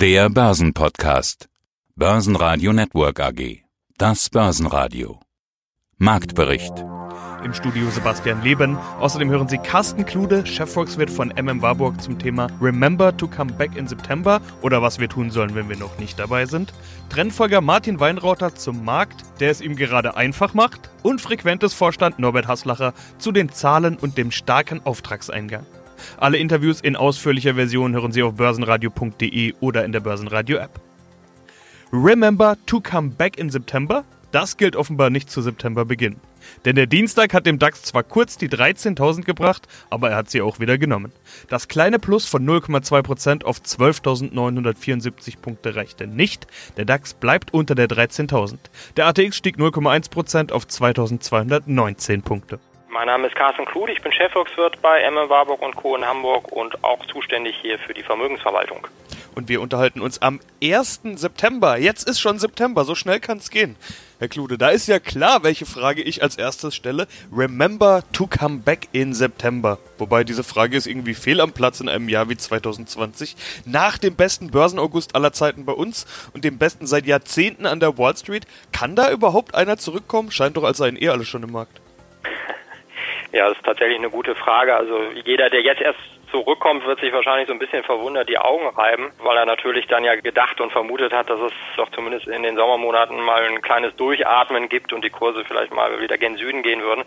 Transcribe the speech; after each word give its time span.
Der 0.00 0.30
Börsenpodcast. 0.30 1.50
Börsenradio 1.94 2.72
Network 2.72 3.20
AG. 3.20 3.58
Das 3.98 4.30
Börsenradio. 4.30 5.20
Marktbericht. 5.98 6.72
Im 7.44 7.52
Studio 7.52 7.90
Sebastian 7.90 8.42
Leben. 8.42 8.78
Außerdem 8.98 9.28
hören 9.28 9.50
Sie 9.50 9.58
Carsten 9.58 10.06
Klude, 10.06 10.46
Chefvolkswirt 10.46 11.10
von 11.10 11.28
MM 11.28 11.60
Warburg 11.60 12.00
zum 12.00 12.18
Thema 12.18 12.46
Remember 12.62 13.14
to 13.14 13.28
come 13.28 13.52
back 13.52 13.76
in 13.76 13.86
September 13.86 14.40
oder 14.62 14.80
was 14.80 15.00
wir 15.00 15.10
tun 15.10 15.30
sollen, 15.30 15.54
wenn 15.54 15.68
wir 15.68 15.76
noch 15.76 15.98
nicht 15.98 16.18
dabei 16.18 16.46
sind. 16.46 16.72
Trendfolger 17.10 17.60
Martin 17.60 18.00
Weinrauter 18.00 18.54
zum 18.54 18.82
Markt, 18.82 19.22
der 19.40 19.50
es 19.50 19.60
ihm 19.60 19.76
gerade 19.76 20.16
einfach 20.16 20.54
macht. 20.54 20.88
Und 21.02 21.20
frequentes 21.20 21.74
Vorstand 21.74 22.18
Norbert 22.18 22.48
Haslacher 22.48 22.94
zu 23.18 23.32
den 23.32 23.50
Zahlen 23.50 23.98
und 23.98 24.16
dem 24.16 24.30
starken 24.30 24.80
Auftragseingang. 24.82 25.66
Alle 26.16 26.38
Interviews 26.38 26.80
in 26.80 26.96
ausführlicher 26.96 27.54
Version 27.54 27.94
hören 27.94 28.12
Sie 28.12 28.22
auf 28.22 28.34
börsenradio.de 28.34 29.54
oder 29.60 29.84
in 29.84 29.92
der 29.92 30.00
Börsenradio-App. 30.00 30.80
Remember 31.92 32.56
to 32.66 32.80
come 32.80 33.10
back 33.10 33.38
in 33.38 33.50
September? 33.50 34.04
Das 34.32 34.56
gilt 34.56 34.76
offenbar 34.76 35.10
nicht 35.10 35.28
zu 35.28 35.42
Septemberbeginn. 35.42 36.16
Denn 36.64 36.76
der 36.76 36.86
Dienstag 36.86 37.34
hat 37.34 37.46
dem 37.46 37.58
DAX 37.58 37.82
zwar 37.82 38.04
kurz 38.04 38.38
die 38.38 38.48
13.000 38.48 39.22
gebracht, 39.22 39.66
aber 39.90 40.10
er 40.10 40.16
hat 40.16 40.30
sie 40.30 40.40
auch 40.40 40.60
wieder 40.60 40.78
genommen. 40.78 41.12
Das 41.48 41.66
kleine 41.66 41.98
Plus 41.98 42.26
von 42.26 42.46
0,2% 42.48 43.44
auf 43.44 43.58
12.974 43.58 45.38
Punkte 45.40 45.74
reichte 45.74 46.06
nicht. 46.06 46.46
Der 46.76 46.84
DAX 46.84 47.14
bleibt 47.14 47.52
unter 47.52 47.74
der 47.74 47.88
13.000. 47.88 48.58
Der 48.96 49.06
ATX 49.06 49.36
stieg 49.36 49.56
0,1% 49.56 50.52
auf 50.52 50.64
2.219 50.64 52.22
Punkte. 52.22 52.60
Mein 52.92 53.06
Name 53.06 53.28
ist 53.28 53.36
Carsten 53.36 53.64
Klude, 53.66 53.92
ich 53.92 54.02
bin 54.02 54.10
Chefvolkswirt 54.10 54.82
bei 54.82 54.98
Emme 54.98 55.28
Warburg 55.28 55.62
und 55.62 55.76
Co. 55.76 55.94
in 55.94 56.04
Hamburg 56.04 56.50
und 56.50 56.82
auch 56.82 57.06
zuständig 57.06 57.54
hier 57.62 57.78
für 57.78 57.94
die 57.94 58.02
Vermögensverwaltung. 58.02 58.84
Und 59.36 59.48
wir 59.48 59.60
unterhalten 59.60 60.00
uns 60.00 60.20
am 60.20 60.40
1. 60.60 61.02
September. 61.14 61.78
Jetzt 61.78 62.08
ist 62.08 62.18
schon 62.18 62.40
September, 62.40 62.84
so 62.84 62.96
schnell 62.96 63.20
kann 63.20 63.38
es 63.38 63.50
gehen. 63.50 63.76
Herr 64.18 64.26
Klude, 64.26 64.58
da 64.58 64.70
ist 64.70 64.88
ja 64.88 64.98
klar, 64.98 65.44
welche 65.44 65.66
Frage 65.66 66.02
ich 66.02 66.24
als 66.24 66.34
erstes 66.34 66.74
stelle. 66.74 67.06
Remember 67.32 68.02
to 68.12 68.26
come 68.26 68.58
back 68.58 68.88
in 68.90 69.14
September. 69.14 69.78
Wobei 69.98 70.24
diese 70.24 70.42
Frage 70.42 70.76
ist 70.76 70.88
irgendwie 70.88 71.14
fehl 71.14 71.40
am 71.40 71.52
Platz 71.52 71.80
in 71.80 71.88
einem 71.88 72.08
Jahr 72.08 72.28
wie 72.28 72.36
2020. 72.36 73.36
Nach 73.66 73.98
dem 73.98 74.16
besten 74.16 74.50
Börsenaugust 74.50 75.14
aller 75.14 75.32
Zeiten 75.32 75.64
bei 75.64 75.74
uns 75.74 76.06
und 76.34 76.42
dem 76.42 76.58
besten 76.58 76.88
seit 76.88 77.06
Jahrzehnten 77.06 77.66
an 77.66 77.78
der 77.78 77.98
Wall 77.98 78.16
Street. 78.16 78.48
Kann 78.72 78.96
da 78.96 79.12
überhaupt 79.12 79.54
einer 79.54 79.76
zurückkommen? 79.76 80.32
Scheint 80.32 80.56
doch, 80.56 80.64
als 80.64 80.78
seien 80.78 81.00
eh 81.00 81.08
alle 81.08 81.24
schon 81.24 81.44
im 81.44 81.52
Markt. 81.52 81.80
Ja, 83.32 83.48
das 83.48 83.58
ist 83.58 83.64
tatsächlich 83.64 83.98
eine 83.98 84.10
gute 84.10 84.34
Frage. 84.34 84.74
Also 84.74 85.02
jeder, 85.24 85.50
der 85.50 85.62
jetzt 85.62 85.80
erst 85.80 86.00
zurückkommt, 86.30 86.84
wird 86.86 87.00
sich 87.00 87.12
wahrscheinlich 87.12 87.48
so 87.48 87.52
ein 87.52 87.58
bisschen 87.58 87.82
verwundert 87.82 88.28
die 88.28 88.38
Augen 88.38 88.68
reiben, 88.68 89.12
weil 89.18 89.36
er 89.36 89.46
natürlich 89.46 89.86
dann 89.86 90.04
ja 90.04 90.14
gedacht 90.14 90.60
und 90.60 90.70
vermutet 90.70 91.12
hat, 91.12 91.28
dass 91.28 91.40
es 91.40 91.52
doch 91.76 91.90
zumindest 91.90 92.28
in 92.28 92.42
den 92.42 92.56
Sommermonaten 92.56 93.20
mal 93.20 93.44
ein 93.44 93.62
kleines 93.62 93.94
Durchatmen 93.96 94.68
gibt 94.68 94.92
und 94.92 95.04
die 95.04 95.10
Kurse 95.10 95.44
vielleicht 95.44 95.74
mal 95.74 96.00
wieder 96.00 96.18
gen 96.18 96.36
Süden 96.36 96.62
gehen 96.62 96.82
würden. 96.82 97.04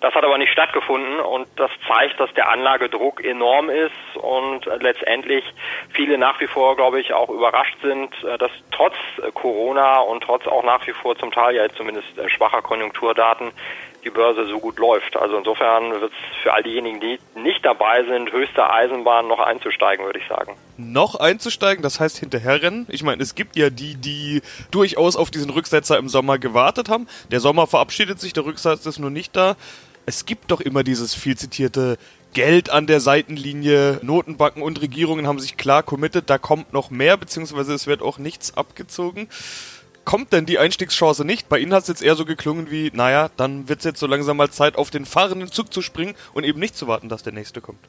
Das 0.00 0.14
hat 0.14 0.24
aber 0.24 0.38
nicht 0.38 0.52
stattgefunden 0.52 1.20
und 1.20 1.48
das 1.56 1.70
zeigt, 1.88 2.20
dass 2.20 2.32
der 2.34 2.50
Anlagedruck 2.50 3.24
enorm 3.24 3.70
ist 3.70 4.16
und 4.16 4.66
letztendlich 4.80 5.44
viele 5.90 6.18
nach 6.18 6.40
wie 6.40 6.46
vor, 6.46 6.76
glaube 6.76 7.00
ich, 7.00 7.12
auch 7.12 7.30
überrascht 7.30 7.76
sind, 7.82 8.10
dass 8.38 8.50
trotz 8.70 8.94
Corona 9.34 10.00
und 10.00 10.22
trotz 10.22 10.46
auch 10.46 10.64
nach 10.64 10.86
wie 10.86 10.92
vor 10.92 11.16
zum 11.16 11.32
Teil 11.32 11.56
ja 11.56 11.62
jetzt 11.62 11.76
zumindest 11.76 12.08
schwacher 12.28 12.62
Konjunkturdaten 12.62 13.52
die 14.06 14.10
Börse 14.10 14.46
so 14.46 14.60
gut 14.60 14.78
läuft. 14.78 15.16
Also 15.16 15.36
insofern 15.36 15.90
wird 15.90 16.12
es 16.12 16.42
für 16.42 16.52
all 16.52 16.62
diejenigen, 16.62 17.00
die 17.00 17.18
nicht 17.34 17.64
dabei 17.64 18.04
sind, 18.04 18.32
höchste 18.32 18.70
Eisenbahn 18.70 19.26
noch 19.26 19.40
einzusteigen, 19.40 20.06
würde 20.06 20.20
ich 20.20 20.28
sagen. 20.28 20.54
Noch 20.76 21.16
einzusteigen, 21.16 21.82
das 21.82 21.98
heißt 21.98 22.18
hinterherrennen. 22.18 22.86
Ich 22.88 23.02
meine, 23.02 23.22
es 23.22 23.34
gibt 23.34 23.56
ja 23.56 23.68
die, 23.68 23.96
die 23.96 24.42
durchaus 24.70 25.16
auf 25.16 25.30
diesen 25.30 25.50
Rücksetzer 25.50 25.98
im 25.98 26.08
Sommer 26.08 26.38
gewartet 26.38 26.88
haben. 26.88 27.08
Der 27.30 27.40
Sommer 27.40 27.66
verabschiedet 27.66 28.20
sich, 28.20 28.32
der 28.32 28.46
Rücksetzer 28.46 28.88
ist 28.88 29.00
nur 29.00 29.10
nicht 29.10 29.34
da. 29.34 29.56
Es 30.06 30.24
gibt 30.24 30.52
doch 30.52 30.60
immer 30.60 30.84
dieses 30.84 31.14
viel 31.14 31.36
zitierte 31.36 31.98
Geld 32.32 32.70
an 32.70 32.86
der 32.86 33.00
Seitenlinie. 33.00 33.98
Notenbanken 34.02 34.62
und 34.62 34.80
Regierungen 34.80 35.26
haben 35.26 35.40
sich 35.40 35.56
klar 35.56 35.82
committed, 35.82 36.30
da 36.30 36.38
kommt 36.38 36.72
noch 36.72 36.90
mehr, 36.90 37.16
beziehungsweise 37.16 37.74
es 37.74 37.88
wird 37.88 38.02
auch 38.02 38.18
nichts 38.18 38.56
abgezogen 38.56 39.28
kommt 40.06 40.32
denn 40.32 40.46
die 40.46 40.58
Einstiegschance 40.58 41.26
nicht? 41.26 41.50
Bei 41.50 41.58
Ihnen 41.58 41.74
hat 41.74 41.82
es 41.82 41.88
jetzt 41.88 42.02
eher 42.02 42.16
so 42.16 42.24
geklungen 42.24 42.70
wie, 42.70 42.90
naja, 42.94 43.28
dann 43.36 43.68
wird 43.68 43.80
es 43.80 43.84
jetzt 43.84 44.00
so 44.00 44.06
langsam 44.06 44.38
mal 44.38 44.50
Zeit, 44.50 44.76
auf 44.76 44.88
den 44.88 45.04
fahrenden 45.04 45.52
Zug 45.52 45.70
zu 45.74 45.82
springen 45.82 46.14
und 46.32 46.44
eben 46.44 46.60
nicht 46.60 46.76
zu 46.76 46.86
warten, 46.86 47.10
dass 47.10 47.22
der 47.22 47.34
nächste 47.34 47.60
kommt. 47.60 47.80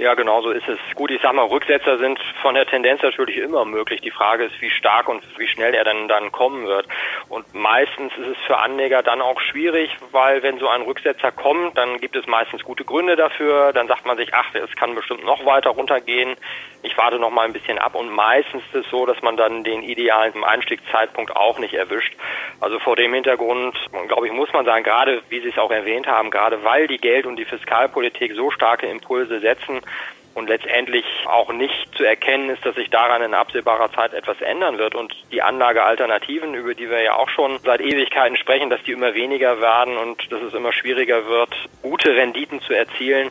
Ja, 0.00 0.14
genau 0.14 0.40
so 0.40 0.50
ist 0.50 0.66
es. 0.66 0.78
Gut, 0.94 1.10
ich 1.10 1.20
sag 1.20 1.34
mal, 1.34 1.44
Rücksetzer 1.44 1.98
sind 1.98 2.18
von 2.40 2.54
der 2.54 2.64
Tendenz 2.64 3.02
natürlich 3.02 3.36
immer 3.36 3.66
möglich. 3.66 4.00
Die 4.00 4.10
Frage 4.10 4.44
ist, 4.44 4.58
wie 4.62 4.70
stark 4.70 5.10
und 5.10 5.22
wie 5.36 5.46
schnell 5.46 5.74
er 5.74 5.84
dann, 5.84 6.08
dann 6.08 6.32
kommen 6.32 6.66
wird. 6.66 6.86
Und 7.28 7.52
meistens 7.52 8.10
ist 8.16 8.28
es 8.28 8.46
für 8.46 8.56
Anleger 8.56 9.02
dann 9.02 9.20
auch 9.20 9.38
schwierig, 9.42 9.94
weil 10.10 10.42
wenn 10.42 10.58
so 10.58 10.68
ein 10.68 10.80
Rücksetzer 10.80 11.32
kommt, 11.32 11.76
dann 11.76 11.98
gibt 11.98 12.16
es 12.16 12.26
meistens 12.26 12.64
gute 12.64 12.82
Gründe 12.82 13.14
dafür. 13.14 13.74
Dann 13.74 13.88
sagt 13.88 14.06
man 14.06 14.16
sich, 14.16 14.32
ach, 14.32 14.54
es 14.54 14.74
kann 14.74 14.94
bestimmt 14.94 15.22
noch 15.22 15.44
weiter 15.44 15.68
runtergehen. 15.68 16.34
Ich 16.82 16.96
warte 16.96 17.18
noch 17.18 17.30
mal 17.30 17.44
ein 17.44 17.52
bisschen 17.52 17.78
ab. 17.78 17.94
Und 17.94 18.08
meistens 18.08 18.62
ist 18.72 18.86
es 18.86 18.90
so, 18.90 19.04
dass 19.04 19.20
man 19.20 19.36
dann 19.36 19.64
den 19.64 19.82
idealen 19.82 20.44
Einstiegszeitpunkt 20.44 21.36
auch 21.36 21.58
nicht 21.58 21.74
erwischt. 21.74 22.16
Also 22.62 22.78
vor 22.78 22.96
dem 22.96 23.12
Hintergrund, 23.12 23.76
glaube 24.08 24.28
ich, 24.28 24.32
muss 24.32 24.50
man 24.54 24.64
sagen, 24.64 24.82
gerade 24.82 25.20
wie 25.28 25.40
Sie 25.42 25.50
es 25.50 25.58
auch 25.58 25.70
erwähnt 25.70 26.06
haben, 26.06 26.30
gerade 26.30 26.64
weil 26.64 26.86
die 26.86 26.96
Geld- 26.96 27.26
und 27.26 27.36
die 27.36 27.44
Fiskalpolitik 27.44 28.32
so 28.34 28.50
starke 28.50 28.86
Impulse 28.86 29.40
setzen, 29.40 29.82
und 30.34 30.48
letztendlich 30.48 31.04
auch 31.26 31.52
nicht 31.52 31.94
zu 31.96 32.04
erkennen 32.04 32.50
ist, 32.50 32.64
dass 32.64 32.76
sich 32.76 32.88
daran 32.88 33.22
in 33.22 33.34
absehbarer 33.34 33.90
Zeit 33.92 34.14
etwas 34.14 34.40
ändern 34.40 34.78
wird. 34.78 34.94
Und 34.94 35.14
die 35.32 35.42
Anlagealternativen, 35.42 36.54
über 36.54 36.74
die 36.74 36.88
wir 36.88 37.02
ja 37.02 37.16
auch 37.16 37.28
schon 37.28 37.58
seit 37.58 37.80
Ewigkeiten 37.80 38.36
sprechen, 38.36 38.70
dass 38.70 38.82
die 38.84 38.92
immer 38.92 39.14
weniger 39.14 39.60
werden 39.60 39.96
und 39.96 40.30
dass 40.30 40.40
es 40.42 40.54
immer 40.54 40.72
schwieriger 40.72 41.26
wird, 41.26 41.54
gute 41.82 42.14
Renditen 42.14 42.60
zu 42.60 42.72
erzielen, 42.72 43.30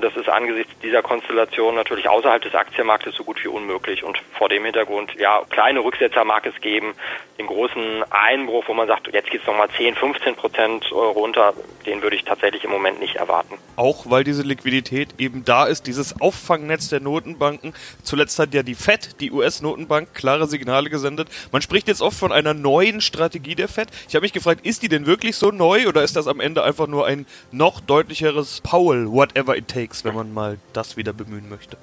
das 0.00 0.16
ist 0.16 0.28
angesichts 0.28 0.72
dieser 0.82 1.02
Konstellation 1.02 1.74
natürlich 1.74 2.08
außerhalb 2.08 2.42
des 2.42 2.54
Aktienmarktes 2.54 3.14
so 3.14 3.24
gut 3.24 3.42
wie 3.44 3.48
unmöglich. 3.48 4.04
Und 4.04 4.18
vor 4.32 4.48
dem 4.48 4.64
Hintergrund, 4.64 5.14
ja, 5.18 5.42
kleine 5.50 5.80
Rücksetzer 5.80 6.24
mag 6.24 6.46
es 6.46 6.60
geben. 6.60 6.94
Den 7.38 7.46
großen 7.46 8.04
Einbruch, 8.10 8.64
wo 8.66 8.74
man 8.74 8.86
sagt, 8.86 9.12
jetzt 9.12 9.30
geht 9.30 9.40
es 9.40 9.46
nochmal 9.46 9.68
10, 9.76 9.94
15 9.94 10.34
Prozent 10.34 10.92
runter, 10.92 11.54
den 11.86 12.02
würde 12.02 12.16
ich 12.16 12.24
tatsächlich 12.24 12.64
im 12.64 12.70
Moment 12.70 13.00
nicht 13.00 13.16
erwarten. 13.16 13.56
Auch 13.76 14.10
weil 14.10 14.24
diese 14.24 14.42
Liquidität 14.42 15.14
eben 15.18 15.44
da 15.44 15.66
ist, 15.66 15.86
dieses 15.86 16.20
Auffangnetz 16.20 16.88
der 16.88 17.00
Notenbanken. 17.00 17.74
Zuletzt 18.02 18.38
hat 18.38 18.52
ja 18.52 18.62
die 18.62 18.74
FED, 18.74 19.20
die 19.20 19.30
US-Notenbank, 19.30 20.14
klare 20.14 20.46
Signale 20.46 20.90
gesendet. 20.90 21.28
Man 21.52 21.62
spricht 21.62 21.88
jetzt 21.88 22.02
oft 22.02 22.18
von 22.18 22.32
einer 22.32 22.52
neuen 22.54 23.00
Strategie 23.00 23.54
der 23.54 23.68
FED. 23.68 23.88
Ich 24.08 24.14
habe 24.14 24.24
mich 24.24 24.32
gefragt, 24.32 24.66
ist 24.66 24.82
die 24.82 24.88
denn 24.88 25.06
wirklich 25.06 25.36
so 25.36 25.50
neu 25.50 25.88
oder 25.88 26.02
ist 26.02 26.16
das 26.16 26.26
am 26.26 26.40
Ende 26.40 26.62
einfach 26.62 26.86
nur 26.86 27.06
ein 27.06 27.26
noch 27.52 27.80
deutlicheres 27.80 28.60
Powell, 28.60 29.10
whatever 29.10 29.56
it 29.56 29.68
takes? 29.68 29.89
Netflix, 29.90 30.04
wenn 30.04 30.14
man 30.14 30.32
mal 30.32 30.58
das 30.72 30.96
wieder 30.96 31.12
bemühen 31.12 31.48
möchte. 31.48 31.76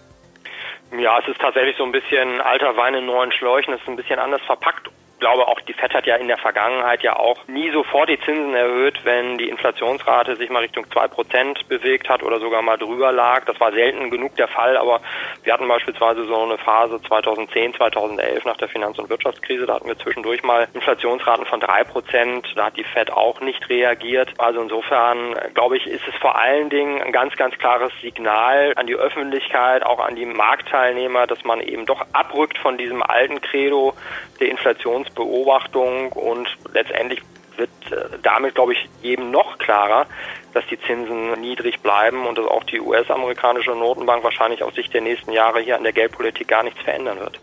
Ja, 0.97 1.19
es 1.19 1.28
ist 1.28 1.40
tatsächlich 1.40 1.75
so 1.78 1.84
ein 1.84 1.91
bisschen 1.91 2.40
alter 2.41 2.78
Wein 2.78 2.94
in 2.95 3.06
neuen 3.06 3.31
Schläuchen. 3.31 3.73
Es 3.73 3.81
ist 3.81 3.90
ein 3.90 3.97
bisschen 3.97 4.19
anders 4.19 4.41
verpackt 4.44 4.90
glaube 5.19 5.47
auch, 5.47 5.59
die 5.61 5.73
FED 5.73 5.94
hat 5.94 6.05
ja 6.05 6.16
in 6.16 6.28
der 6.28 6.38
Vergangenheit 6.38 7.03
ja 7.03 7.16
auch 7.16 7.47
nie 7.47 7.72
sofort 7.72 8.09
die 8.09 8.19
Zinsen 8.19 8.53
erhöht, 8.53 9.00
wenn 9.03 9.38
die 9.38 9.50
Inflationsrate 9.50 10.35
sich 10.35 10.50
mal 10.50 10.59
Richtung 10.59 10.89
zwei 10.91 11.07
Prozent 11.07 11.67
bewegt 11.67 12.09
hat 12.09 12.23
oder 12.23 12.39
sogar 12.39 12.61
mal 12.61 12.78
drüber 12.78 13.11
lag. 13.11 13.45
Das 13.45 13.59
war 13.59 13.72
selten 13.72 14.09
genug 14.09 14.35
der 14.35 14.47
Fall, 14.47 14.78
aber 14.78 15.01
wir 15.44 15.53
hatten 15.53 15.67
beispielsweise 15.67 16.25
so 16.25 16.35
eine 16.35 16.57
Phase 16.57 17.01
2010, 17.01 17.73
2011 17.75 18.45
nach 18.45 18.57
der 18.57 18.69
Finanz- 18.69 19.00
und 19.00 19.09
Wirtschaftskrise, 19.09 19.66
da 19.66 19.75
hatten 19.75 19.88
wir 19.88 19.97
zwischendurch 19.97 20.44
mal 20.44 20.67
Inflationsraten 20.73 21.45
von 21.45 21.59
drei 21.59 21.84
Prozent. 21.84 22.47
Da 22.55 22.66
hat 22.66 22.78
die 22.78 22.84
FED 22.84 23.11
auch 23.11 23.41
nicht 23.41 23.69
reagiert. 23.69 24.34
Also 24.38 24.61
insofern, 24.61 25.35
glaube 25.53 25.78
ich, 25.78 25.88
ist 25.88 26.07
es 26.07 26.16
vor 26.16 26.39
allen 26.39 26.69
Dingen 26.69 27.01
ein 27.01 27.11
ganz, 27.11 27.35
ganz 27.35 27.57
klares 27.57 27.91
Signal 28.01 28.73
an 28.75 28.88
die 28.88 28.95
Öffentlichkeit, 28.95 29.85
auch 29.85 29.99
an 29.99 30.16
die 30.16 30.25
Marktteilnehmer, 30.25 31.28
dass 31.28 31.44
man 31.44 31.61
eben 31.61 31.85
doch 31.85 32.05
abrückt 32.13 32.57
von 32.57 32.78
diesem 32.78 33.01
alten 33.01 33.41
Credo 33.41 33.93
der 34.40 34.49
Inflations 34.49 35.06
Inflationsbeobachtung 35.07 36.11
und 36.11 36.47
letztendlich 36.73 37.21
wird 37.57 37.69
äh, 37.91 38.17
damit, 38.21 38.55
glaube 38.55 38.73
ich, 38.73 38.87
jedem 39.01 39.31
noch 39.31 39.57
klarer, 39.57 40.05
dass 40.53 40.65
die 40.67 40.79
Zinsen 40.79 41.39
niedrig 41.41 41.79
bleiben 41.81 42.27
und 42.27 42.37
dass 42.37 42.45
auch 42.45 42.63
die 42.63 42.79
US-amerikanische 42.79 43.71
Notenbank 43.71 44.23
wahrscheinlich 44.23 44.63
aus 44.63 44.75
Sicht 44.75 44.93
der 44.93 45.01
nächsten 45.01 45.31
Jahre 45.31 45.59
hier 45.59 45.75
an 45.75 45.83
der 45.83 45.93
Geldpolitik 45.93 46.47
gar 46.47 46.63
nichts 46.63 46.81
verändern 46.81 47.19
wird. 47.19 47.39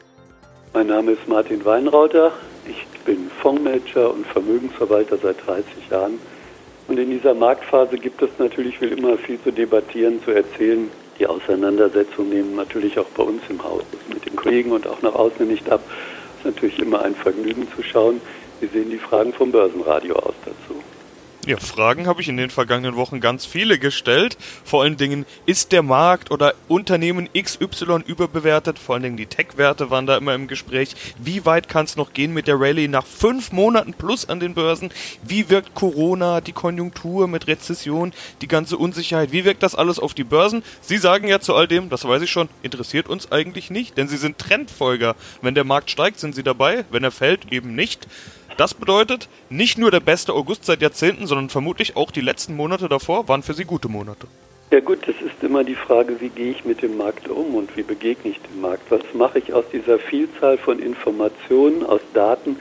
Mein 0.72 0.87
Name 0.87 1.12
ist 1.12 1.28
Martin 1.28 1.64
Weinrauter. 1.64 2.32
Ich 2.66 2.87
bin 3.05 3.31
Fondsmanager 3.40 4.12
und 4.12 4.26
Vermögensverwalter 4.26 5.19
seit 5.19 5.46
30 5.46 5.90
Jahren. 5.90 6.19
Und 6.87 6.99
in 6.99 7.11
dieser 7.11 7.34
Marktphase 7.34 7.96
gibt 7.96 8.20
es 8.22 8.31
natürlich 8.38 8.81
wie 8.81 8.87
immer 8.87 9.16
viel 9.16 9.40
zu 9.43 9.50
debattieren, 9.50 10.22
zu 10.22 10.32
erzählen. 10.32 10.90
Die 11.19 11.26
Auseinandersetzungen 11.26 12.31
nehmen 12.31 12.56
natürlich 12.56 12.99
auch 12.99 13.08
bei 13.16 13.22
uns 13.22 13.43
im 13.49 13.62
Haus 13.62 13.84
mit 14.12 14.26
den 14.26 14.37
Kollegen 14.37 14.72
und 14.72 14.87
auch 14.87 15.00
nach 15.00 15.14
außen 15.14 15.46
nicht 15.46 15.70
ab 15.70 15.81
natürlich 16.44 16.79
immer 16.79 17.02
ein 17.02 17.14
Vergnügen 17.14 17.67
zu 17.75 17.82
schauen. 17.82 18.20
Wie 18.61 18.67
sehen 18.67 18.91
die 18.91 18.99
Fragen 18.99 19.32
vom 19.32 19.50
Börsenradio 19.50 20.17
aus 20.17 20.35
dazu? 20.44 20.82
Ja, 21.46 21.58
Fragen 21.58 22.06
habe 22.06 22.23
ich 22.23 22.29
in 22.31 22.38
den 22.38 22.49
vergangenen 22.49 22.96
Wochen 22.96 23.20
ganz 23.20 23.44
viele 23.44 23.79
gestellt. 23.79 24.38
Vor 24.64 24.82
allen 24.82 24.96
Dingen, 24.96 25.26
ist 25.44 25.73
der 25.73 25.82
Markt 25.82 26.31
oder 26.31 26.55
Unternehmen 26.69 27.29
XY 27.38 28.02
überbewertet? 28.06 28.79
Vor 28.79 28.94
allen 28.94 29.02
Dingen 29.02 29.19
die 29.19 29.26
Tech-Werte 29.26 29.91
waren 29.91 30.06
da 30.06 30.17
immer 30.17 30.35
im 30.35 30.49
Gespräch. 30.49 30.96
Wie 31.19 31.44
weit 31.44 31.69
kann 31.69 31.85
es 31.85 31.96
noch 31.96 32.14
gehen 32.14 32.32
mit 32.32 32.46
der 32.46 32.58
Rallye 32.58 32.88
nach 32.88 33.05
fünf 33.05 33.52
Monaten 33.52 33.93
plus 33.93 34.26
an 34.26 34.41
den 34.41 34.55
Börsen? 34.55 34.91
Wie 35.23 35.50
wirkt 35.50 35.75
Corona, 35.75 36.41
die 36.41 36.52
Konjunktur 36.52 37.29
mit 37.29 37.47
Rezession, 37.47 38.14
die 38.40 38.49
ganze 38.49 38.79
Unsicherheit? 38.79 39.31
Wie 39.31 39.44
wirkt 39.44 39.62
das 39.62 39.75
alles 39.75 39.99
auf 39.99 40.14
die 40.14 40.25
Börsen? 40.25 40.62
Sie 40.81 40.97
sagen 40.97 41.29
ja 41.29 41.40
zu 41.40 41.55
all 41.55 41.69
dem, 41.69 41.90
das 41.90 42.08
weiß 42.08 42.23
ich 42.23 42.31
schon, 42.31 42.49
interessiert 42.62 43.06
uns 43.06 43.32
eigentlich 43.32 43.69
nicht, 43.69 43.99
denn 43.99 44.08
Sie 44.08 44.17
sind 44.17 44.38
Trendfolger. 44.38 45.14
Wenn 45.43 45.55
der 45.55 45.64
Markt 45.64 45.90
steigt, 45.90 46.20
sind 46.20 46.35
Sie 46.35 46.43
dabei. 46.43 46.87
Wenn 46.90 47.05
er 47.05 47.11
fällt, 47.11 47.52
eben 47.52 47.75
nicht. 47.75 48.08
Das 48.56 48.73
bedeutet, 48.73 49.29
nicht 49.51 49.79
nur 49.79 49.91
der 49.91 50.01
beste 50.01 50.33
August 50.33 50.65
seit 50.65 50.81
Jahrzehnten, 50.81 51.27
sondern 51.27 51.49
vermutlich 51.49 51.97
auch 51.97 52.12
die 52.12 52.21
letzten 52.21 52.55
Monate 52.55 52.89
davor 52.89 53.27
waren 53.27 53.43
für 53.43 53.53
Sie 53.53 53.65
gute 53.65 53.89
Monate. 53.89 54.29
Ja 54.71 54.81
gut, 54.81 55.01
das 55.03 55.17
ist 55.17 55.43
immer 55.43 55.65
die 55.65 55.75
Frage, 55.75 56.21
wie 56.21 56.29
gehe 56.29 56.53
ich 56.53 56.65
mit 56.65 56.81
dem 56.83 56.97
Markt 56.97 57.29
um 57.29 57.55
und 57.56 57.77
wie 57.77 57.83
begegne 57.83 58.31
ich 58.31 58.41
dem 58.41 58.61
Markt? 58.61 58.91
Was 58.91 59.03
mache 59.12 59.41
ich 59.41 59.53
aus 59.53 59.65
dieser 59.73 59.99
Vielzahl 59.99 60.56
von 60.56 60.79
Informationen, 60.79 61.85
aus 61.85 62.01
Daten? 62.12 62.56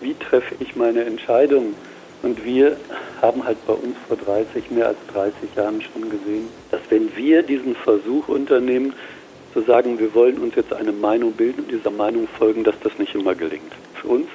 Wie 0.00 0.14
treffe 0.14 0.56
ich 0.58 0.74
meine 0.74 1.04
Entscheidungen? 1.04 1.74
Und 2.22 2.44
wir 2.44 2.76
haben 3.22 3.44
halt 3.44 3.64
bei 3.66 3.74
uns 3.74 3.96
vor 4.08 4.16
30, 4.16 4.72
mehr 4.72 4.88
als 4.88 4.98
30 5.12 5.54
Jahren 5.54 5.80
schon 5.80 6.10
gesehen, 6.10 6.48
dass 6.72 6.80
wenn 6.90 7.14
wir 7.16 7.42
diesen 7.42 7.76
Versuch 7.76 8.28
unternehmen, 8.28 8.92
zu 9.54 9.62
sagen, 9.62 9.98
wir 9.98 10.14
wollen 10.14 10.38
uns 10.38 10.56
jetzt 10.56 10.72
eine 10.72 10.92
Meinung 10.92 11.32
bilden 11.32 11.62
und 11.62 11.70
dieser 11.70 11.90
Meinung 11.90 12.28
folgen, 12.38 12.64
dass 12.64 12.78
das 12.80 12.98
nicht 12.98 13.14
immer 13.14 13.34
gelingt. 13.34 13.72
Für 13.94 14.08
uns 14.08 14.26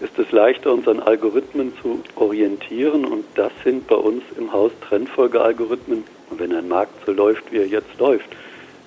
ist 0.00 0.18
es 0.18 0.32
leichter, 0.32 0.72
uns 0.72 0.88
an 0.88 1.00
Algorithmen 1.00 1.72
zu 1.82 2.02
orientieren 2.16 3.04
und 3.04 3.24
das 3.34 3.52
sind 3.62 3.86
bei 3.86 3.96
uns 3.96 4.22
im 4.38 4.52
Haus 4.52 4.72
Trendfolgealgorithmen. 4.88 6.04
Und 6.30 6.40
wenn 6.40 6.54
ein 6.54 6.68
Markt 6.68 7.04
so 7.04 7.12
läuft, 7.12 7.52
wie 7.52 7.58
er 7.58 7.66
jetzt 7.66 7.98
läuft, 7.98 8.28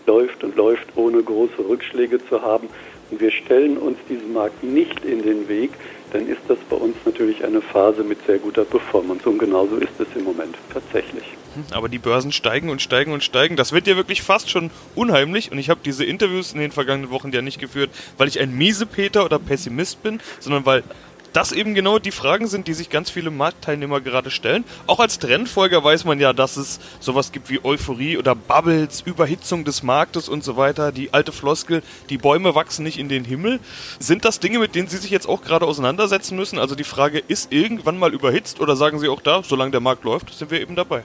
läuft 0.05 0.43
und 0.43 0.55
läuft, 0.55 0.87
ohne 0.95 1.21
große 1.21 1.67
Rückschläge 1.67 2.25
zu 2.27 2.41
haben, 2.41 2.67
und 3.11 3.19
wir 3.19 3.31
stellen 3.31 3.77
uns 3.77 3.97
diesem 4.09 4.33
Markt 4.33 4.63
nicht 4.63 5.03
in 5.05 5.23
den 5.23 5.47
Weg, 5.47 5.71
dann 6.11 6.27
ist 6.27 6.41
das 6.47 6.57
bei 6.69 6.75
uns 6.75 6.95
natürlich 7.05 7.43
eine 7.43 7.61
Phase 7.61 8.03
mit 8.03 8.19
sehr 8.25 8.37
guter 8.37 8.63
Performance. 8.63 9.27
Und 9.27 9.39
genauso 9.39 9.77
ist 9.77 9.99
es 9.99 10.07
im 10.15 10.23
Moment 10.23 10.55
tatsächlich. 10.71 11.23
Aber 11.71 11.89
die 11.89 11.99
Börsen 11.99 12.31
steigen 12.31 12.69
und 12.69 12.81
steigen 12.81 13.11
und 13.13 13.23
steigen. 13.23 13.55
Das 13.55 13.73
wird 13.73 13.87
ja 13.87 13.95
wirklich 13.95 14.21
fast 14.21 14.49
schon 14.49 14.71
unheimlich. 14.95 15.51
Und 15.51 15.57
ich 15.57 15.69
habe 15.69 15.79
diese 15.83 16.05
Interviews 16.05 16.53
in 16.53 16.59
den 16.59 16.71
vergangenen 16.71 17.09
Wochen 17.09 17.31
ja 17.31 17.41
nicht 17.41 17.59
geführt, 17.59 17.89
weil 18.17 18.27
ich 18.27 18.39
ein 18.39 18.55
Miesepeter 18.55 19.25
oder 19.25 19.39
Pessimist 19.39 20.03
bin, 20.03 20.19
sondern 20.39 20.65
weil 20.65 20.83
das 21.33 21.51
eben 21.51 21.73
genau 21.73 21.99
die 21.99 22.11
Fragen 22.11 22.47
sind, 22.47 22.67
die 22.67 22.73
sich 22.73 22.89
ganz 22.89 23.09
viele 23.09 23.31
Marktteilnehmer 23.31 24.01
gerade 24.01 24.29
stellen. 24.29 24.63
Auch 24.87 24.99
als 24.99 25.19
Trendfolger 25.19 25.83
weiß 25.83 26.05
man 26.05 26.19
ja, 26.19 26.31
dass 26.31 26.57
es 26.57 26.79
sowas 26.99 27.31
gibt 27.31 27.49
wie 27.49 27.63
Euphorie 27.63 28.17
oder 28.17 28.35
Bubbles, 28.35 29.01
Überhitzung 29.01 29.65
des 29.65 29.83
Marktes 29.83 30.29
und 30.29 30.43
so 30.43 30.57
weiter. 30.57 30.91
Die 30.91 31.13
alte 31.13 31.31
Floskel, 31.31 31.81
die 32.09 32.17
Bäume 32.17 32.55
wachsen 32.55 32.83
nicht 32.83 32.99
in 32.99 33.09
den 33.09 33.25
Himmel. 33.25 33.59
Sind 33.99 34.25
das 34.25 34.39
Dinge, 34.39 34.59
mit 34.59 34.75
denen 34.75 34.87
Sie 34.87 34.97
sich 34.97 35.11
jetzt 35.11 35.27
auch 35.27 35.41
gerade 35.41 35.65
auseinandersetzen 35.65 36.35
müssen? 36.35 36.59
Also 36.59 36.75
die 36.75 36.83
Frage, 36.83 37.21
ist 37.27 37.51
irgendwann 37.51 37.97
mal 37.97 38.13
überhitzt 38.13 38.59
oder 38.61 38.75
sagen 38.75 38.99
Sie 38.99 39.09
auch 39.09 39.21
da, 39.21 39.41
solange 39.43 39.71
der 39.71 39.81
Markt 39.81 40.03
läuft, 40.03 40.33
sind 40.33 40.51
wir 40.51 40.61
eben 40.61 40.75
dabei? 40.75 41.01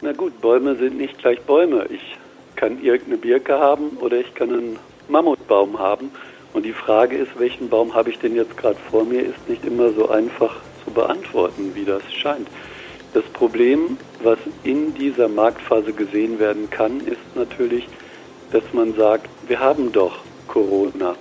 Na 0.00 0.12
gut, 0.12 0.40
Bäume 0.40 0.76
sind 0.76 0.96
nicht 0.96 1.18
gleich 1.18 1.40
Bäume. 1.42 1.86
Ich 1.90 2.16
kann 2.56 2.82
irgendeine 2.82 3.18
Birke 3.18 3.58
haben 3.58 3.96
oder 4.00 4.18
ich 4.18 4.34
kann 4.34 4.50
einen 4.50 4.78
Mammutbaum 5.08 5.78
haben. 5.78 6.10
Und 6.58 6.64
die 6.64 6.72
Frage 6.72 7.16
ist, 7.16 7.38
welchen 7.38 7.68
Baum 7.68 7.94
habe 7.94 8.10
ich 8.10 8.18
denn 8.18 8.34
jetzt 8.34 8.56
gerade 8.56 8.78
vor 8.90 9.04
mir, 9.04 9.20
ist 9.20 9.48
nicht 9.48 9.64
immer 9.64 9.92
so 9.92 10.08
einfach 10.08 10.56
zu 10.84 10.90
beantworten, 10.90 11.70
wie 11.76 11.84
das 11.84 12.02
scheint. 12.12 12.48
Das 13.14 13.22
Problem, 13.26 13.96
was 14.24 14.40
in 14.64 14.92
dieser 14.92 15.28
Marktphase 15.28 15.92
gesehen 15.92 16.40
werden 16.40 16.68
kann, 16.68 16.98
ist 16.98 17.36
natürlich, 17.36 17.86
dass 18.50 18.64
man 18.72 18.92
sagt, 18.94 19.28
wir 19.46 19.60
haben 19.60 19.92
doch 19.92 20.18
Corona. 20.48 21.14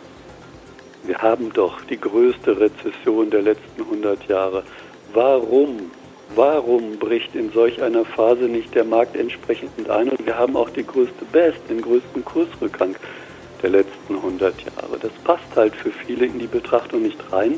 Wir 1.04 1.20
haben 1.20 1.54
doch 1.54 1.82
die 1.84 2.02
größte 2.02 2.60
Rezession 2.60 3.30
der 3.30 3.44
letzten 3.44 3.84
100 3.84 4.28
Jahre. 4.28 4.64
Warum, 5.14 5.92
warum 6.34 6.98
bricht 6.98 7.36
in 7.36 7.52
solch 7.52 7.80
einer 7.84 8.06
Phase 8.06 8.46
nicht 8.46 8.74
der 8.74 8.86
Markt 8.86 9.16
entsprechend 9.16 9.88
ein? 9.88 10.10
Und 10.10 10.26
wir 10.26 10.36
haben 10.36 10.58
auch 10.58 10.72
die 10.72 10.84
größte 10.84 11.26
Best, 11.32 11.60
den 11.70 11.84
größten 11.84 12.26
Kursrückgang 12.26 12.96
der 13.62 13.70
letzten 13.70 13.97
100 14.16 14.56
Jahre. 14.62 14.98
Das 15.00 15.12
passt 15.24 15.56
halt 15.56 15.76
für 15.76 15.92
viele 15.92 16.26
in 16.26 16.40
die 16.40 16.48
Betrachtung 16.48 17.02
nicht 17.02 17.20
rein. 17.32 17.56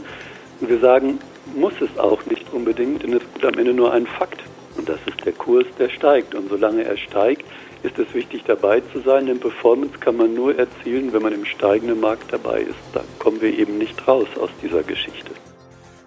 Und 0.59 0.69
wir 0.69 0.79
sagen, 0.79 1.19
muss 1.55 1.73
es 1.81 1.97
auch 1.97 2.25
nicht 2.25 2.51
unbedingt, 2.51 3.03
denn 3.03 3.13
es 3.13 3.19
gibt 3.19 3.45
am 3.45 3.53
Ende 3.53 3.73
nur 3.73 3.93
einen 3.93 4.07
Fakt. 4.07 4.41
Und 4.77 4.87
das 4.87 4.99
ist 5.05 5.25
der 5.25 5.33
Kurs, 5.33 5.65
der 5.77 5.89
steigt. 5.89 6.35
Und 6.35 6.49
solange 6.49 6.83
er 6.83 6.97
steigt, 6.97 7.45
ist 7.83 7.97
es 7.97 8.13
wichtig 8.13 8.43
dabei 8.45 8.81
zu 8.93 8.99
sein, 8.99 9.27
denn 9.27 9.39
Performance 9.39 9.97
kann 9.99 10.17
man 10.17 10.33
nur 10.33 10.57
erzielen, 10.57 11.13
wenn 11.13 11.21
man 11.21 11.33
im 11.33 11.45
steigenden 11.45 11.99
Markt 11.99 12.31
dabei 12.31 12.61
ist. 12.61 12.79
Da 12.93 13.03
kommen 13.19 13.41
wir 13.41 13.57
eben 13.57 13.77
nicht 13.77 14.07
raus 14.07 14.27
aus 14.39 14.49
dieser 14.61 14.83
Geschichte. 14.83 15.31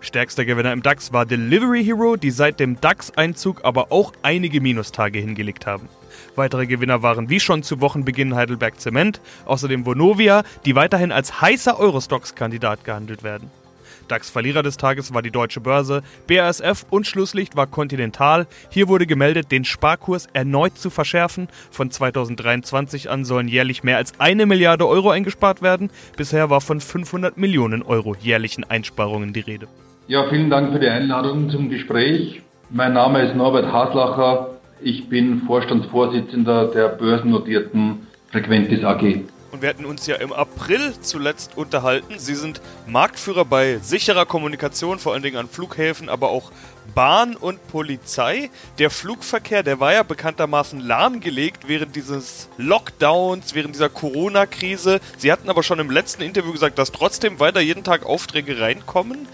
Stärkster 0.02 0.44
Gewinner 0.44 0.72
im 0.72 0.82
DAX 0.82 1.12
war 1.12 1.24
Delivery 1.24 1.84
Hero, 1.84 2.16
die 2.16 2.32
seit 2.32 2.58
dem 2.58 2.80
DAX-Einzug 2.80 3.64
aber 3.64 3.92
auch 3.92 4.12
einige 4.22 4.60
Minustage 4.60 5.20
hingelegt 5.20 5.64
haben. 5.64 5.88
Weitere 6.34 6.66
Gewinner 6.66 7.02
waren 7.02 7.30
wie 7.30 7.40
schon 7.40 7.62
zu 7.62 7.80
Wochenbeginn 7.80 8.34
Heidelberg 8.34 8.80
Zement, 8.80 9.20
außerdem 9.44 9.86
Vonovia, 9.86 10.42
die 10.66 10.74
weiterhin 10.74 11.12
als 11.12 11.40
heißer 11.40 11.78
Eurostox-Kandidat 11.78 12.84
gehandelt 12.84 13.22
werden. 13.22 13.50
DAX-Verlierer 14.08 14.62
des 14.62 14.76
Tages 14.76 15.14
war 15.14 15.22
die 15.22 15.30
Deutsche 15.30 15.60
Börse, 15.60 16.02
BASF 16.26 16.84
und 16.90 17.06
Schlusslicht 17.06 17.56
war 17.56 17.68
Continental. 17.68 18.46
Hier 18.68 18.88
wurde 18.88 19.06
gemeldet, 19.06 19.52
den 19.52 19.64
Sparkurs 19.64 20.26
erneut 20.32 20.76
zu 20.76 20.90
verschärfen. 20.90 21.48
Von 21.70 21.90
2023 21.90 23.08
an 23.08 23.24
sollen 23.24 23.48
jährlich 23.48 23.84
mehr 23.84 23.96
als 23.96 24.18
eine 24.18 24.46
Milliarde 24.46 24.86
Euro 24.86 25.10
eingespart 25.10 25.62
werden. 25.62 25.90
Bisher 26.16 26.50
war 26.50 26.60
von 26.60 26.80
500 26.80 27.36
Millionen 27.36 27.82
Euro 27.82 28.16
jährlichen 28.20 28.64
Einsparungen 28.64 29.32
die 29.32 29.40
Rede. 29.40 29.68
Ja, 30.12 30.28
vielen 30.28 30.50
Dank 30.50 30.74
für 30.74 30.78
die 30.78 30.90
Einladung 30.90 31.48
zum 31.48 31.70
Gespräch. 31.70 32.42
Mein 32.68 32.92
Name 32.92 33.26
ist 33.26 33.34
Norbert 33.34 33.72
Haslacher. 33.72 34.58
Ich 34.82 35.08
bin 35.08 35.40
Vorstandsvorsitzender 35.46 36.66
der 36.66 36.88
börsennotierten 36.88 38.06
Frequentis 38.30 38.84
AG. 38.84 39.22
Und 39.52 39.62
wir 39.62 39.70
hatten 39.70 39.86
uns 39.86 40.06
ja 40.06 40.16
im 40.16 40.34
April 40.34 40.92
zuletzt 41.00 41.56
unterhalten. 41.56 42.18
Sie 42.18 42.34
sind 42.34 42.60
Marktführer 42.86 43.46
bei 43.46 43.78
sicherer 43.78 44.26
Kommunikation, 44.26 44.98
vor 44.98 45.14
allen 45.14 45.22
Dingen 45.22 45.38
an 45.38 45.48
Flughäfen, 45.48 46.10
aber 46.10 46.28
auch 46.28 46.52
Bahn 46.94 47.34
und 47.34 47.66
Polizei. 47.68 48.50
Der 48.78 48.90
Flugverkehr, 48.90 49.62
der 49.62 49.80
war 49.80 49.94
ja 49.94 50.02
bekanntermaßen 50.02 50.78
lahmgelegt 50.80 51.68
während 51.68 51.96
dieses 51.96 52.50
Lockdowns, 52.58 53.54
während 53.54 53.76
dieser 53.76 53.88
Corona-Krise. 53.88 55.00
Sie 55.16 55.32
hatten 55.32 55.48
aber 55.48 55.62
schon 55.62 55.78
im 55.78 55.90
letzten 55.90 56.20
Interview 56.20 56.52
gesagt, 56.52 56.78
dass 56.78 56.92
trotzdem 56.92 57.40
weiter 57.40 57.62
jeden 57.62 57.82
Tag 57.82 58.04
Aufträge 58.04 58.60
reinkommen. 58.60 59.26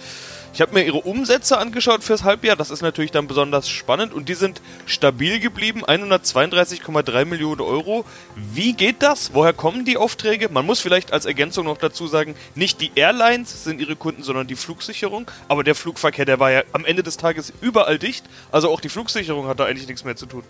Ich 0.55 0.61
habe 0.61 0.75
mir 0.75 0.83
ihre 0.85 0.99
Umsätze 0.99 1.59
angeschaut 1.59 2.03
fürs 2.03 2.25
Halbjahr, 2.25 2.57
das 2.57 2.71
ist 2.71 2.83
natürlich 2.83 3.11
dann 3.11 3.29
besonders 3.29 3.69
spannend 3.69 4.13
und 4.13 4.29
die 4.29 4.35
sind 4.35 4.61
stabil 4.87 5.41
geblieben, 5.41 5.85
132,3 5.85 7.25
Millionen 7.27 7.61
Euro. 7.61 8.05
Wie 8.35 8.73
geht 8.73 9.03
das? 9.03 9.35
Woher 9.35 9.53
kommen 9.53 9.85
die 9.85 9.97
Aufträge? 9.97 10.49
Man 10.51 10.67
muss 10.67 10.81
vielleicht 10.81 11.13
als 11.13 11.27
Ergänzung 11.27 11.67
noch 11.67 11.77
dazu 11.77 12.07
sagen, 12.07 12.35
nicht 12.55 12.81
die 12.81 12.91
Airlines 12.95 13.65
sind 13.65 13.81
ihre 13.81 13.95
Kunden, 13.95 14.23
sondern 14.23 14.47
die 14.47 14.57
Flugsicherung. 14.57 15.31
Aber 15.49 15.63
der 15.63 15.75
Flugverkehr, 15.75 16.25
der 16.25 16.41
war 16.41 16.51
ja 16.51 16.63
am 16.73 16.85
Ende 16.85 17.03
des 17.03 17.19
Tages 17.19 17.53
überall 17.61 17.99
dicht, 17.99 18.25
also 18.51 18.71
auch 18.71 18.81
die 18.81 18.89
Flugsicherung 18.89 19.47
hat 19.47 19.61
da 19.61 19.65
eigentlich 19.65 19.87
nichts 19.87 20.05
mehr 20.05 20.17
zu 20.17 20.27
tun. 20.27 20.43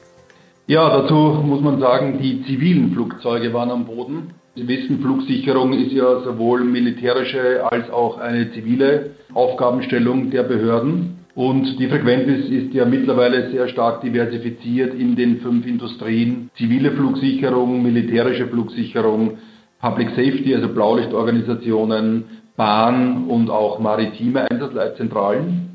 Ja, 0.68 1.00
dazu 1.00 1.14
muss 1.14 1.60
man 1.60 1.80
sagen, 1.80 2.18
die 2.22 2.44
zivilen 2.44 2.92
Flugzeuge 2.92 3.52
waren 3.52 3.70
am 3.70 3.86
Boden. 3.86 4.34
Sie 4.58 4.66
wissen, 4.66 4.98
Flugsicherung 5.00 5.72
ist 5.72 5.92
ja 5.92 6.18
sowohl 6.24 6.64
militärische 6.64 7.64
als 7.70 7.88
auch 7.90 8.18
eine 8.18 8.50
zivile 8.50 9.10
Aufgabenstellung 9.32 10.30
der 10.32 10.42
Behörden. 10.42 11.18
Und 11.36 11.78
die 11.78 11.86
Frequentis 11.86 12.50
ist 12.50 12.74
ja 12.74 12.84
mittlerweile 12.84 13.52
sehr 13.52 13.68
stark 13.68 14.00
diversifiziert 14.00 14.94
in 14.94 15.14
den 15.14 15.38
fünf 15.42 15.64
Industrien. 15.64 16.50
Zivile 16.56 16.90
Flugsicherung, 16.90 17.84
militärische 17.84 18.48
Flugsicherung, 18.48 19.38
Public 19.80 20.08
Safety, 20.10 20.56
also 20.56 20.70
Blaulichtorganisationen, 20.70 22.24
Bahn 22.56 23.26
und 23.28 23.50
auch 23.50 23.78
maritime 23.78 24.50
Einsatzleitzentralen. 24.50 25.68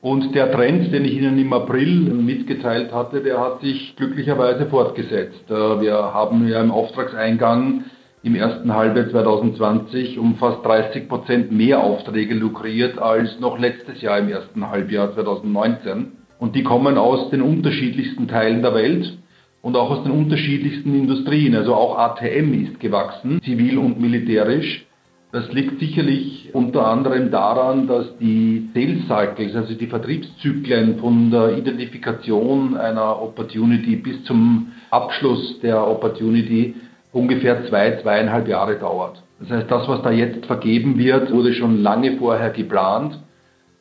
Und 0.00 0.32
der 0.34 0.52
Trend, 0.52 0.92
den 0.92 1.04
ich 1.04 1.14
Ihnen 1.14 1.38
im 1.38 1.52
April 1.52 2.14
mitgeteilt 2.14 2.92
hatte, 2.92 3.20
der 3.20 3.40
hat 3.40 3.60
sich 3.60 3.96
glücklicherweise 3.96 4.66
fortgesetzt. 4.66 5.50
Äh, 5.50 5.80
wir 5.80 5.94
haben 6.14 6.46
ja 6.46 6.60
im 6.60 6.70
Auftragseingang 6.70 7.84
im 8.22 8.34
ersten 8.34 8.74
Halbjahr 8.74 9.08
2020 9.10 10.18
um 10.18 10.36
fast 10.36 10.64
30 10.64 11.08
Prozent 11.08 11.52
mehr 11.52 11.80
Aufträge 11.80 12.34
lukriert 12.34 12.98
als 12.98 13.38
noch 13.40 13.58
letztes 13.58 14.00
Jahr 14.02 14.18
im 14.18 14.28
ersten 14.28 14.68
Halbjahr 14.68 15.14
2019. 15.14 16.12
Und 16.38 16.54
die 16.54 16.62
kommen 16.62 16.98
aus 16.98 17.30
den 17.30 17.42
unterschiedlichsten 17.42 18.28
Teilen 18.28 18.62
der 18.62 18.74
Welt 18.74 19.18
und 19.62 19.76
auch 19.76 19.90
aus 19.90 20.04
den 20.04 20.12
unterschiedlichsten 20.12 20.94
Industrien. 20.94 21.54
Also 21.54 21.74
auch 21.74 21.98
ATM 21.98 22.54
ist 22.64 22.80
gewachsen, 22.80 23.40
zivil 23.42 23.78
und 23.78 24.00
militärisch. 24.00 24.84
Das 25.30 25.52
liegt 25.52 25.78
sicherlich 25.78 26.48
unter 26.54 26.86
anderem 26.86 27.30
daran, 27.30 27.86
dass 27.86 28.16
die 28.18 28.70
Sales 28.72 29.06
Cycles, 29.08 29.54
also 29.54 29.74
die 29.74 29.86
Vertriebszyklen 29.86 30.98
von 31.00 31.30
der 31.30 31.58
Identifikation 31.58 32.78
einer 32.78 33.20
Opportunity 33.20 33.96
bis 33.96 34.24
zum 34.24 34.72
Abschluss 34.90 35.60
der 35.60 35.86
Opportunity 35.86 36.74
ungefähr 37.12 37.66
zwei, 37.68 37.98
zweieinhalb 38.02 38.48
Jahre 38.48 38.76
dauert. 38.76 39.22
Das 39.40 39.50
heißt, 39.50 39.70
das, 39.70 39.88
was 39.88 40.02
da 40.02 40.10
jetzt 40.10 40.46
vergeben 40.46 40.98
wird, 40.98 41.32
wurde 41.32 41.54
schon 41.54 41.82
lange 41.82 42.16
vorher 42.16 42.50
geplant 42.50 43.18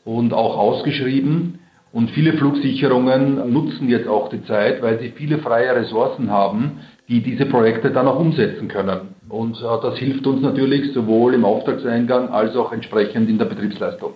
und 0.06 0.34
auch 0.34 0.58
ausgeschrieben. 0.58 1.60
Und 1.92 2.12
viele 2.12 2.34
Flugsicherungen 2.34 3.52
nutzen 3.52 3.90
jetzt 3.90 4.08
auch 4.08 4.30
die 4.30 4.44
Zeit, 4.46 4.82
weil 4.82 5.00
sie 5.00 5.10
viele 5.10 5.40
freie 5.40 5.76
Ressourcen 5.76 6.30
haben, 6.30 6.80
die 7.08 7.22
diese 7.22 7.46
Projekte 7.46 7.92
dann 7.92 8.08
auch 8.08 8.20
umsetzen 8.20 8.68
können. 8.68 9.16
Und 9.30 9.58
äh, 9.58 9.82
das 9.82 9.98
hilft 9.98 10.28
uns 10.28 10.42
natürlich 10.42 10.94
sowohl 10.94 11.34
im 11.34 11.46
Auftragseingang 11.46 12.30
als 12.30 12.56
auch 12.56 12.72
entsprechend 12.72 13.30
in 13.30 13.38
der 13.38 13.46
Betriebsleistung. 13.46 14.14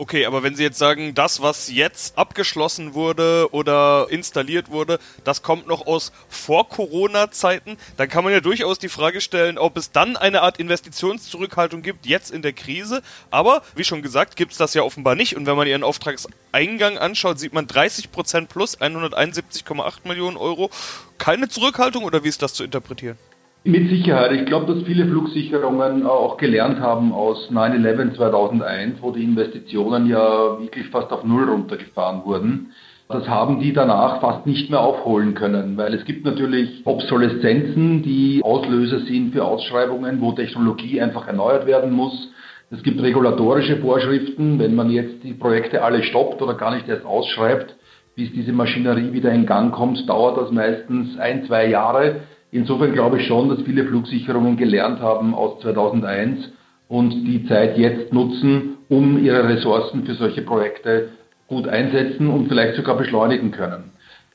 Okay, 0.00 0.24
aber 0.24 0.42
wenn 0.42 0.56
Sie 0.56 0.62
jetzt 0.62 0.78
sagen, 0.78 1.12
das, 1.14 1.42
was 1.42 1.70
jetzt 1.70 2.16
abgeschlossen 2.16 2.94
wurde 2.94 3.48
oder 3.52 4.06
installiert 4.08 4.70
wurde, 4.70 4.98
das 5.24 5.42
kommt 5.42 5.66
noch 5.66 5.86
aus 5.86 6.10
Vor-Corona-Zeiten, 6.30 7.76
dann 7.98 8.08
kann 8.08 8.24
man 8.24 8.32
ja 8.32 8.40
durchaus 8.40 8.78
die 8.78 8.88
Frage 8.88 9.20
stellen, 9.20 9.58
ob 9.58 9.76
es 9.76 9.92
dann 9.92 10.16
eine 10.16 10.40
Art 10.40 10.56
Investitionszurückhaltung 10.58 11.82
gibt, 11.82 12.06
jetzt 12.06 12.30
in 12.30 12.40
der 12.40 12.54
Krise. 12.54 13.02
Aber, 13.30 13.60
wie 13.74 13.84
schon 13.84 14.00
gesagt, 14.00 14.36
gibt 14.36 14.52
es 14.52 14.56
das 14.56 14.72
ja 14.72 14.84
offenbar 14.84 15.16
nicht. 15.16 15.36
Und 15.36 15.44
wenn 15.44 15.58
man 15.58 15.68
Ihren 15.68 15.84
Auftragseingang 15.84 16.96
anschaut, 16.96 17.38
sieht 17.38 17.52
man 17.52 17.66
30% 17.66 18.46
plus 18.46 18.80
171,8 18.80 20.08
Millionen 20.08 20.38
Euro. 20.38 20.70
Keine 21.18 21.50
Zurückhaltung 21.50 22.04
oder 22.04 22.24
wie 22.24 22.28
ist 22.28 22.40
das 22.40 22.54
zu 22.54 22.64
interpretieren? 22.64 23.18
Mit 23.62 23.90
Sicherheit. 23.90 24.32
Ich 24.32 24.46
glaube, 24.46 24.72
dass 24.72 24.84
viele 24.84 25.04
Flugsicherungen 25.04 26.06
auch 26.06 26.38
gelernt 26.38 26.80
haben 26.80 27.12
aus 27.12 27.50
9-11 27.50 28.16
2001, 28.16 29.02
wo 29.02 29.10
die 29.10 29.22
Investitionen 29.22 30.08
ja 30.08 30.58
wirklich 30.58 30.88
fast 30.88 31.12
auf 31.12 31.24
Null 31.24 31.44
runtergefahren 31.44 32.24
wurden. 32.24 32.72
Das 33.10 33.28
haben 33.28 33.60
die 33.60 33.74
danach 33.74 34.22
fast 34.22 34.46
nicht 34.46 34.70
mehr 34.70 34.80
aufholen 34.80 35.34
können, 35.34 35.76
weil 35.76 35.92
es 35.92 36.06
gibt 36.06 36.24
natürlich 36.24 36.86
Obsoleszenzen, 36.86 38.02
die 38.02 38.40
Auslöser 38.42 39.00
sind 39.00 39.32
für 39.34 39.44
Ausschreibungen, 39.44 40.22
wo 40.22 40.32
Technologie 40.32 40.98
einfach 41.02 41.26
erneuert 41.26 41.66
werden 41.66 41.92
muss. 41.92 42.30
Es 42.70 42.82
gibt 42.82 43.02
regulatorische 43.02 43.76
Vorschriften, 43.76 44.58
wenn 44.58 44.74
man 44.74 44.90
jetzt 44.90 45.22
die 45.22 45.34
Projekte 45.34 45.82
alle 45.82 46.02
stoppt 46.02 46.40
oder 46.40 46.54
gar 46.54 46.74
nicht 46.74 46.88
erst 46.88 47.04
ausschreibt, 47.04 47.76
bis 48.14 48.32
diese 48.32 48.52
Maschinerie 48.52 49.12
wieder 49.12 49.32
in 49.32 49.44
Gang 49.44 49.74
kommt, 49.74 50.08
dauert 50.08 50.38
das 50.38 50.50
meistens 50.50 51.18
ein, 51.18 51.44
zwei 51.44 51.66
Jahre. 51.66 52.20
Insofern 52.52 52.92
glaube 52.92 53.18
ich 53.18 53.26
schon, 53.26 53.48
dass 53.48 53.62
viele 53.62 53.84
Flugsicherungen 53.84 54.56
gelernt 54.56 55.00
haben 55.00 55.34
aus 55.34 55.60
2001 55.60 56.50
und 56.88 57.24
die 57.24 57.46
Zeit 57.46 57.78
jetzt 57.78 58.12
nutzen, 58.12 58.78
um 58.88 59.22
ihre 59.24 59.48
Ressourcen 59.48 60.04
für 60.04 60.14
solche 60.14 60.42
Projekte 60.42 61.10
gut 61.46 61.68
einsetzen 61.68 62.28
und 62.28 62.48
vielleicht 62.48 62.76
sogar 62.76 62.96
beschleunigen 62.96 63.52
können. 63.52 63.92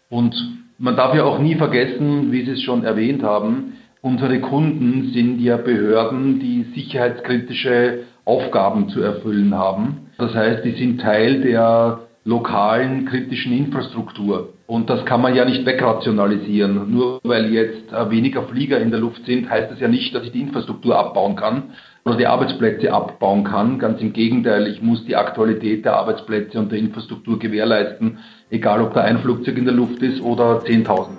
Und 0.10 0.36
man 0.78 0.96
darf 0.96 1.16
ja 1.16 1.24
auch 1.24 1.40
nie 1.40 1.56
vergessen, 1.56 2.32
wie 2.32 2.46
Sie 2.46 2.52
es 2.52 2.62
schon 2.62 2.84
erwähnt 2.84 3.24
haben, 3.24 3.74
unsere 4.02 4.40
Kunden 4.40 5.12
sind 5.14 5.40
ja 5.40 5.58
Behörden, 5.58 6.40
die 6.40 6.68
sicherheitskritische 6.76 8.04
Aufgaben 8.24 8.90
zu 8.90 9.02
erfüllen 9.02 9.54
haben. 9.56 10.12
Das 10.18 10.34
heißt, 10.34 10.64
die 10.64 10.74
sind 10.74 11.02
Teil 11.02 11.42
der 11.42 12.00
lokalen 12.26 13.06
kritischen 13.06 13.54
Infrastruktur. 13.54 14.54
Und 14.66 14.90
das 14.90 15.06
kann 15.06 15.22
man 15.22 15.36
ja 15.36 15.46
nicht 15.46 15.66
wegrationalisieren. 15.66 16.92
Nur 16.92 17.20
weil 17.24 17.54
jetzt 17.54 17.94
äh, 17.94 18.10
weniger 18.10 18.44
Flieger 18.44 18.80
in 18.80 18.90
der 18.90 19.00
Luft 19.00 19.24
sind, 19.26 19.48
heißt 19.50 19.72
das 19.72 19.80
ja 19.80 19.88
nicht, 19.88 20.14
dass 20.14 20.24
ich 20.24 20.32
die 20.32 20.42
Infrastruktur 20.42 20.98
abbauen 20.98 21.36
kann 21.36 21.76
oder 22.04 22.18
die 22.18 22.26
Arbeitsplätze 22.26 22.92
abbauen 22.92 23.44
kann. 23.44 23.78
Ganz 23.78 24.02
im 24.02 24.12
Gegenteil, 24.12 24.66
ich 24.68 24.82
muss 24.82 25.06
die 25.06 25.16
Aktualität 25.16 25.86
der 25.86 25.98
Arbeitsplätze 25.98 26.58
und 26.58 26.72
der 26.72 26.80
Infrastruktur 26.80 27.38
gewährleisten, 27.38 28.18
egal 28.50 28.82
ob 28.82 28.96
da 28.96 29.02
ein 29.02 29.20
Flugzeug 29.20 29.58
in 29.58 29.66
der 29.66 29.76
Luft 29.76 30.02
ist 30.02 30.20
oder 30.22 30.62
10.000. 30.62 31.10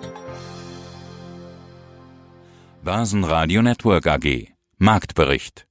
Basen 2.84 3.24
Radio 3.24 3.62
Network 3.62 4.06
AG 4.08 4.48
Marktbericht 4.78 5.65